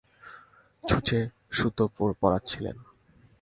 ছুঁচে 0.83 1.19
সুতো 1.51 1.83
পরাচ্ছিলেন! 1.95 2.77